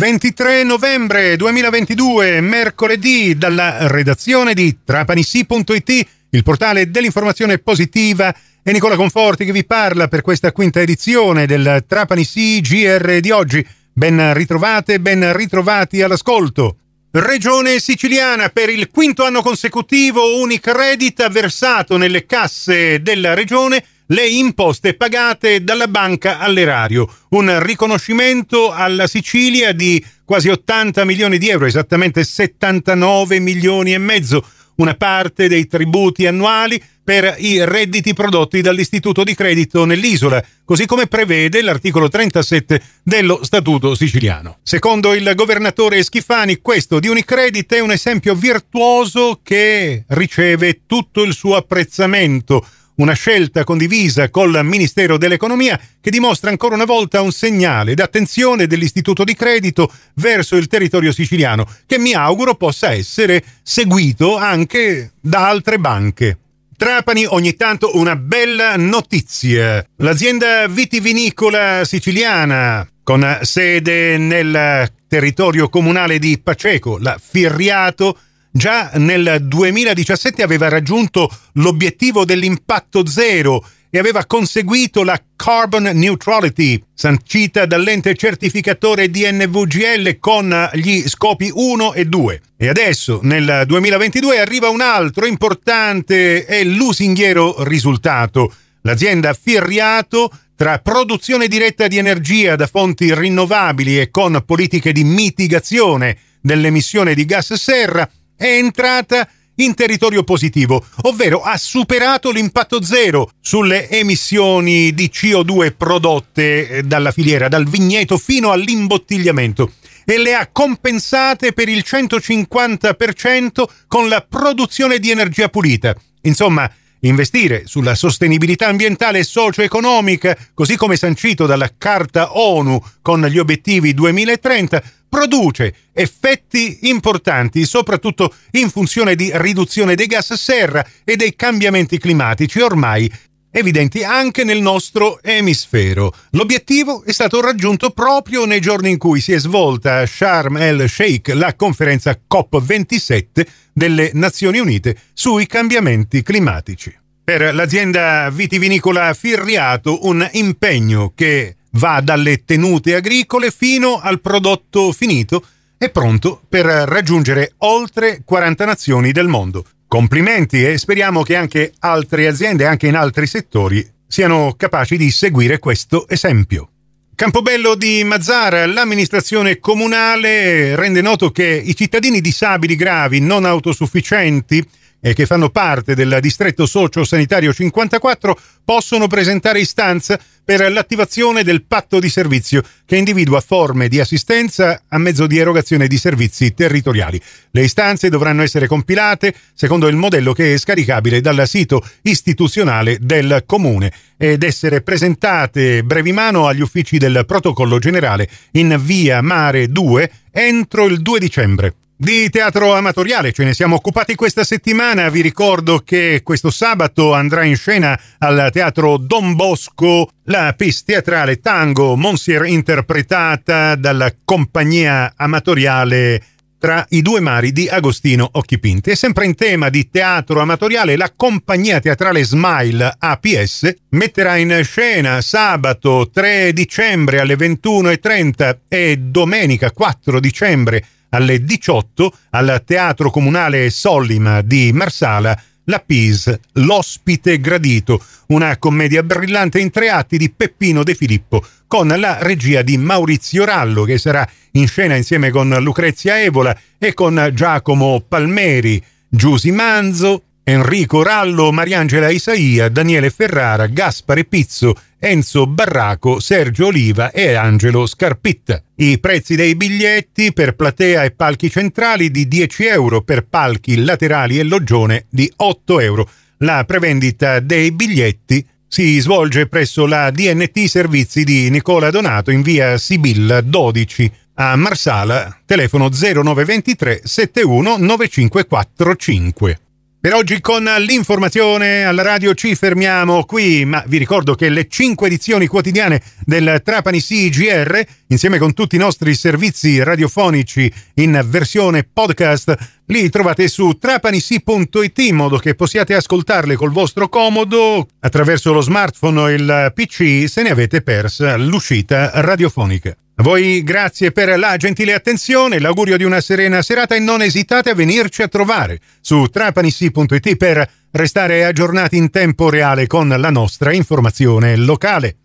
23 0.00 0.64
novembre 0.64 1.36
2022, 1.36 2.40
mercoledì, 2.40 3.36
dalla 3.36 3.86
redazione 3.86 4.54
di 4.54 4.78
trapanissi.it, 4.82 6.06
il 6.30 6.42
portale 6.42 6.90
dell'informazione 6.90 7.58
positiva, 7.58 8.34
è 8.62 8.72
Nicola 8.72 8.96
Conforti 8.96 9.44
che 9.44 9.52
vi 9.52 9.66
parla 9.66 10.08
per 10.08 10.22
questa 10.22 10.52
quinta 10.52 10.80
edizione 10.80 11.44
del 11.44 11.84
Trapanissi 11.86 12.62
GR 12.62 13.20
di 13.20 13.30
oggi. 13.30 13.66
Ben 13.92 14.32
ritrovate, 14.32 15.00
ben 15.00 15.36
ritrovati 15.36 16.00
all'ascolto. 16.00 16.76
Regione 17.10 17.78
siciliana 17.78 18.48
per 18.48 18.70
il 18.70 18.88
quinto 18.88 19.24
anno 19.24 19.42
consecutivo 19.42 20.40
Unicredit 20.40 21.20
ha 21.20 21.28
versato 21.28 21.98
nelle 21.98 22.24
casse 22.24 23.02
della 23.02 23.34
regione 23.34 23.84
le 24.10 24.26
imposte 24.26 24.94
pagate 24.94 25.62
dalla 25.62 25.88
banca 25.88 26.38
all'erario, 26.38 27.08
un 27.30 27.62
riconoscimento 27.62 28.72
alla 28.72 29.06
Sicilia 29.06 29.72
di 29.72 30.04
quasi 30.24 30.48
80 30.48 31.04
milioni 31.04 31.38
di 31.38 31.48
euro, 31.48 31.66
esattamente 31.66 32.24
79 32.24 33.38
milioni 33.38 33.92
e 33.92 33.98
mezzo, 33.98 34.44
una 34.76 34.94
parte 34.94 35.48
dei 35.48 35.66
tributi 35.66 36.26
annuali 36.26 36.82
per 37.02 37.36
i 37.38 37.64
redditi 37.64 38.14
prodotti 38.14 38.60
dall'istituto 38.60 39.24
di 39.24 39.34
credito 39.34 39.84
nell'isola, 39.84 40.42
così 40.64 40.86
come 40.86 41.06
prevede 41.06 41.62
l'articolo 41.62 42.08
37 42.08 42.82
dello 43.02 43.40
Statuto 43.42 43.94
siciliano. 43.94 44.58
Secondo 44.62 45.14
il 45.14 45.32
governatore 45.34 46.02
Schifani, 46.02 46.60
questo 46.60 46.98
di 46.98 47.08
Unicredit 47.08 47.74
è 47.74 47.80
un 47.80 47.90
esempio 47.90 48.34
virtuoso 48.34 49.40
che 49.42 50.04
riceve 50.08 50.82
tutto 50.86 51.22
il 51.22 51.34
suo 51.34 51.56
apprezzamento 51.56 52.64
una 52.96 53.14
scelta 53.14 53.64
condivisa 53.64 54.28
col 54.30 54.60
Ministero 54.62 55.16
dell'Economia 55.16 55.80
che 56.00 56.10
dimostra 56.10 56.50
ancora 56.50 56.74
una 56.74 56.84
volta 56.84 57.22
un 57.22 57.32
segnale 57.32 57.94
d'attenzione 57.94 58.66
dell'istituto 58.66 59.24
di 59.24 59.34
credito 59.34 59.90
verso 60.14 60.56
il 60.56 60.66
territorio 60.66 61.12
siciliano, 61.12 61.66
che 61.86 61.98
mi 61.98 62.12
auguro 62.12 62.54
possa 62.54 62.92
essere 62.92 63.42
seguito 63.62 64.36
anche 64.36 65.12
da 65.20 65.48
altre 65.48 65.78
banche. 65.78 66.38
Trapani 66.76 67.26
ogni 67.26 67.56
tanto 67.56 67.96
una 67.98 68.16
bella 68.16 68.76
notizia. 68.76 69.84
L'azienda 69.96 70.66
vitivinicola 70.66 71.84
siciliana, 71.84 72.88
con 73.02 73.38
sede 73.42 74.16
nel 74.16 74.90
territorio 75.06 75.68
comunale 75.68 76.18
di 76.18 76.38
Paceco, 76.38 76.96
la 76.98 77.20
Firriato, 77.22 78.16
già 78.50 78.90
nel 78.94 79.38
2017 79.42 80.42
aveva 80.42 80.68
raggiunto 80.68 81.30
l'obiettivo 81.54 82.24
dell'impatto 82.24 83.06
zero 83.06 83.64
e 83.90 83.98
aveva 83.98 84.24
conseguito 84.24 85.02
la 85.02 85.20
carbon 85.34 85.82
neutrality, 85.82 86.80
sancita 86.94 87.66
dall'ente 87.66 88.14
certificatore 88.14 89.10
DNVGL 89.10 90.18
con 90.20 90.70
gli 90.74 91.02
scopi 91.08 91.50
1 91.52 91.94
e 91.94 92.04
2. 92.04 92.40
E 92.56 92.68
adesso, 92.68 93.18
nel 93.22 93.64
2022, 93.66 94.38
arriva 94.38 94.68
un 94.68 94.80
altro 94.80 95.26
importante 95.26 96.46
e 96.46 96.64
lusinghiero 96.64 97.64
risultato. 97.64 98.54
L'azienda 98.82 99.34
Firriato, 99.34 100.30
tra 100.54 100.78
produzione 100.78 101.48
diretta 101.48 101.88
di 101.88 101.98
energia 101.98 102.54
da 102.54 102.68
fonti 102.68 103.12
rinnovabili 103.12 103.98
e 103.98 104.10
con 104.10 104.40
politiche 104.46 104.92
di 104.92 105.02
mitigazione 105.02 106.16
dell'emissione 106.40 107.14
di 107.14 107.24
gas 107.24 107.54
serra, 107.54 108.08
è 108.40 108.56
entrata 108.56 109.28
in 109.56 109.74
territorio 109.74 110.22
positivo, 110.22 110.82
ovvero 111.02 111.42
ha 111.42 111.58
superato 111.58 112.30
l'impatto 112.30 112.82
zero 112.82 113.32
sulle 113.38 113.90
emissioni 113.90 114.94
di 114.94 115.10
CO2 115.12 115.74
prodotte 115.76 116.68
eh, 116.68 116.82
dalla 116.82 117.12
filiera, 117.12 117.48
dal 117.48 117.68
vigneto 117.68 118.16
fino 118.16 118.50
all'imbottigliamento 118.50 119.72
e 120.06 120.16
le 120.16 120.34
ha 120.34 120.48
compensate 120.50 121.52
per 121.52 121.68
il 121.68 121.84
150% 121.86 123.64
con 123.86 124.08
la 124.08 124.24
produzione 124.26 124.98
di 124.98 125.10
energia 125.10 125.50
pulita. 125.50 125.94
Insomma, 126.22 126.70
investire 127.00 127.64
sulla 127.66 127.94
sostenibilità 127.94 128.68
ambientale 128.68 129.18
e 129.18 129.24
socio-economica, 129.24 130.34
così 130.54 130.76
come 130.76 130.96
sancito 130.96 131.44
dalla 131.44 131.70
Carta 131.76 132.38
ONU 132.38 132.82
con 133.02 133.20
gli 133.26 133.38
obiettivi 133.38 133.92
2030, 133.92 134.82
produce 135.10 135.74
effetti 135.92 136.88
importanti, 136.88 137.66
soprattutto 137.66 138.32
in 138.52 138.70
funzione 138.70 139.14
di 139.14 139.30
riduzione 139.34 139.94
dei 139.94 140.06
gas 140.06 140.32
serra 140.32 140.82
e 141.04 141.16
dei 141.16 141.36
cambiamenti 141.36 141.98
climatici 141.98 142.60
ormai 142.60 143.12
evidenti 143.50 144.04
anche 144.04 144.44
nel 144.44 144.60
nostro 144.60 145.20
emisfero. 145.22 146.14
L'obiettivo 146.30 147.02
è 147.04 147.12
stato 147.12 147.40
raggiunto 147.40 147.90
proprio 147.90 148.44
nei 148.44 148.60
giorni 148.60 148.90
in 148.90 148.98
cui 148.98 149.20
si 149.20 149.32
è 149.32 149.38
svolta 149.38 149.98
a 149.98 150.06
Sharm 150.06 150.56
el-Sheikh 150.56 151.32
la 151.34 151.54
conferenza 151.54 152.16
COP27 152.32 153.46
delle 153.72 154.10
Nazioni 154.14 154.58
Unite 154.60 154.96
sui 155.12 155.46
cambiamenti 155.46 156.22
climatici. 156.22 156.96
Per 157.24 157.54
l'azienda 157.54 158.30
vitivinicola 158.30 159.12
Firriato 159.14 160.06
un 160.06 160.26
impegno 160.32 161.12
che 161.14 161.56
va 161.72 162.00
dalle 162.00 162.44
tenute 162.44 162.94
agricole 162.94 163.50
fino 163.50 164.00
al 164.00 164.20
prodotto 164.20 164.92
finito 164.92 165.44
e 165.78 165.90
pronto 165.90 166.42
per 166.48 166.64
raggiungere 166.64 167.54
oltre 167.58 168.22
40 168.24 168.64
nazioni 168.64 169.12
del 169.12 169.28
mondo. 169.28 169.64
Complimenti 169.86 170.64
e 170.64 170.78
speriamo 170.78 171.22
che 171.22 171.36
anche 171.36 171.72
altre 171.80 172.26
aziende, 172.26 172.66
anche 172.66 172.86
in 172.86 172.96
altri 172.96 173.26
settori, 173.26 173.84
siano 174.06 174.54
capaci 174.56 174.96
di 174.96 175.10
seguire 175.10 175.58
questo 175.58 176.06
esempio. 176.08 176.68
Campobello 177.14 177.74
di 177.74 178.02
Mazzara, 178.02 178.64
l'amministrazione 178.66 179.58
comunale 179.58 180.74
rende 180.74 181.02
noto 181.02 181.30
che 181.30 181.44
i 181.44 181.76
cittadini 181.76 182.20
disabili 182.20 182.76
gravi 182.76 183.20
non 183.20 183.44
autosufficienti 183.44 184.66
e 185.00 185.14
che 185.14 185.26
fanno 185.26 185.48
parte 185.48 185.94
del 185.94 186.18
distretto 186.20 186.66
socio-sanitario 186.66 187.52
54 187.52 188.38
possono 188.64 189.06
presentare 189.06 189.60
istanza 189.60 190.18
per 190.44 190.70
l'attivazione 190.70 191.42
del 191.42 191.62
patto 191.64 191.98
di 191.98 192.08
servizio 192.08 192.62
che 192.84 192.96
individua 192.96 193.40
forme 193.40 193.88
di 193.88 194.00
assistenza 194.00 194.82
a 194.88 194.98
mezzo 194.98 195.26
di 195.26 195.38
erogazione 195.38 195.86
di 195.86 195.96
servizi 195.96 196.52
territoriali. 196.54 197.20
Le 197.52 197.62
istanze 197.62 198.08
dovranno 198.08 198.42
essere 198.42 198.66
compilate 198.66 199.34
secondo 199.54 199.86
il 199.86 199.96
modello 199.96 200.32
che 200.32 200.54
è 200.54 200.58
scaricabile 200.58 201.20
dal 201.20 201.46
sito 201.46 201.86
istituzionale 202.02 202.98
del 203.00 203.44
comune 203.46 203.92
ed 204.16 204.42
essere 204.42 204.82
presentate 204.82 205.82
brevi 205.82 206.12
mano 206.12 206.46
agli 206.46 206.60
uffici 206.60 206.98
del 206.98 207.24
protocollo 207.26 207.78
generale 207.78 208.28
in 208.52 208.78
via 208.82 209.22
Mare 209.22 209.68
2 209.68 210.10
entro 210.32 210.86
il 210.86 211.00
2 211.00 211.18
dicembre. 211.18 211.74
Di 212.02 212.30
teatro 212.30 212.72
amatoriale 212.72 213.30
ce 213.30 213.44
ne 213.44 213.52
siamo 213.52 213.74
occupati 213.74 214.14
questa 214.14 214.42
settimana. 214.42 215.10
Vi 215.10 215.20
ricordo 215.20 215.80
che 215.84 216.22
questo 216.24 216.50
sabato 216.50 217.12
andrà 217.12 217.44
in 217.44 217.56
scena 217.56 218.00
al 218.20 218.48
teatro 218.54 218.96
Don 218.96 219.34
Bosco 219.34 220.08
la 220.24 220.54
pista 220.56 220.92
teatrale 220.92 221.40
Tango 221.40 221.96
Monsier 221.96 222.46
interpretata 222.46 223.74
dalla 223.74 224.10
compagnia 224.24 225.12
amatoriale 225.14 226.22
tra 226.58 226.86
i 226.88 227.02
due 227.02 227.20
mari 227.20 227.52
di 227.52 227.68
Agostino 227.68 228.30
Occhipinti. 228.32 228.88
E 228.88 228.96
sempre 228.96 229.26
in 229.26 229.34
tema 229.34 229.68
di 229.68 229.90
teatro 229.90 230.40
amatoriale, 230.40 230.96
la 230.96 231.12
compagnia 231.14 231.80
teatrale 231.80 232.24
Smile 232.24 232.96
APS 232.98 233.74
metterà 233.90 234.36
in 234.36 234.58
scena 234.62 235.20
sabato 235.20 236.08
3 236.10 236.54
dicembre 236.54 237.20
alle 237.20 237.34
21.30 237.34 238.56
e 238.68 238.96
domenica 238.96 239.70
4 239.70 240.18
dicembre 240.18 240.82
alle 241.10 241.44
18 241.44 242.12
al 242.30 242.62
Teatro 242.64 243.10
Comunale 243.10 243.70
Sollima 243.70 244.42
di 244.42 244.72
Marsala 244.72 245.40
la 245.64 245.78
Pise, 245.78 246.40
L'ospite 246.54 247.38
gradito, 247.40 248.02
una 248.28 248.58
commedia 248.58 249.02
brillante 249.02 249.60
in 249.60 249.70
tre 249.70 249.88
atti 249.88 250.18
di 250.18 250.30
Peppino 250.30 250.82
De 250.82 250.94
Filippo, 250.94 251.44
con 251.66 251.86
la 251.88 252.18
regia 252.20 252.62
di 252.62 252.76
Maurizio 252.76 253.44
Rallo, 253.44 253.84
che 253.84 253.96
sarà 253.96 254.28
in 254.52 254.66
scena 254.66 254.96
insieme 254.96 255.30
con 255.30 255.48
Lucrezia 255.60 256.20
Evola 256.20 256.56
e 256.76 256.92
con 256.92 257.30
Giacomo 257.32 258.04
Palmeri, 258.06 258.82
Giusi 259.08 259.52
Manzo, 259.52 260.24
Enrico 260.42 261.02
Rallo, 261.02 261.52
Mariangela 261.52 262.10
Isaia, 262.10 262.68
Daniele 262.68 263.10
Ferrara, 263.10 263.66
Gaspare 263.66 264.24
Pizzo, 264.24 264.74
Enzo 264.98 265.46
Barraco, 265.46 266.20
Sergio 266.20 266.66
Oliva 266.66 267.10
e 267.10 267.34
Angelo 267.34 267.86
Scarpitta. 267.86 268.62
I 268.76 268.98
prezzi 268.98 269.36
dei 269.36 269.54
biglietti 269.54 270.32
per 270.32 270.54
platea 270.54 271.04
e 271.04 271.12
palchi 271.12 271.50
centrali 271.50 272.10
di 272.10 272.26
10 272.26 272.64
euro, 272.66 273.02
per 273.02 273.26
palchi 273.26 273.84
laterali 273.84 274.38
e 274.38 274.42
loggione 274.42 275.06
di 275.08 275.30
8 275.36 275.80
euro. 275.80 276.08
La 276.38 276.64
prevendita 276.64 277.40
dei 277.40 277.70
biglietti 277.70 278.44
si 278.66 278.98
svolge 278.98 279.46
presso 279.46 279.86
la 279.86 280.10
DNT 280.10 280.64
Servizi 280.66 281.24
di 281.24 281.50
Nicola 281.50 281.90
Donato 281.90 282.30
in 282.30 282.42
via 282.42 282.78
Sibilla 282.78 283.40
12 283.40 284.12
a 284.34 284.56
Marsala, 284.56 285.38
telefono 285.44 285.88
0923 285.90 287.02
71 287.04 287.76
9545. 287.76 289.60
Per 290.02 290.14
oggi 290.14 290.40
con 290.40 290.64
l'informazione 290.64 291.84
alla 291.84 292.00
radio 292.00 292.32
ci 292.32 292.54
fermiamo 292.54 293.26
qui, 293.26 293.66
ma 293.66 293.84
vi 293.86 293.98
ricordo 293.98 294.34
che 294.34 294.48
le 294.48 294.66
cinque 294.66 295.08
edizioni 295.08 295.46
quotidiane 295.46 296.00
del 296.24 296.62
Trapani 296.64 297.02
CGR, 297.02 297.84
insieme 298.06 298.38
con 298.38 298.54
tutti 298.54 298.76
i 298.76 298.78
nostri 298.78 299.14
servizi 299.14 299.82
radiofonici 299.82 300.72
in 300.94 301.22
versione 301.26 301.84
podcast, 301.84 302.56
li 302.86 303.10
trovate 303.10 303.46
su 303.46 303.76
trapanisi.it 303.78 304.98
in 305.00 305.16
modo 305.16 305.36
che 305.36 305.54
possiate 305.54 305.92
ascoltarle 305.92 306.56
col 306.56 306.72
vostro 306.72 307.10
comodo 307.10 307.86
attraverso 308.00 308.54
lo 308.54 308.62
smartphone 308.62 309.20
o 309.20 309.30
il 309.30 309.72
PC 309.74 310.24
se 310.30 310.40
ne 310.40 310.48
avete 310.48 310.80
persa 310.80 311.36
l'uscita 311.36 312.10
radiofonica. 312.14 312.96
A 313.20 313.22
voi 313.22 313.62
grazie 313.62 314.12
per 314.12 314.38
la 314.38 314.56
gentile 314.56 314.94
attenzione, 314.94 315.58
l'augurio 315.58 315.98
di 315.98 316.04
una 316.04 316.22
serena 316.22 316.62
serata 316.62 316.94
e 316.94 317.00
non 317.00 317.20
esitate 317.20 317.68
a 317.68 317.74
venirci 317.74 318.22
a 318.22 318.28
trovare 318.28 318.80
su 319.02 319.26
trapanissi.it 319.26 320.36
per 320.36 320.66
restare 320.90 321.44
aggiornati 321.44 321.98
in 321.98 322.08
tempo 322.08 322.48
reale 322.48 322.86
con 322.86 323.08
la 323.08 323.28
nostra 323.28 323.74
informazione 323.74 324.56
locale. 324.56 325.16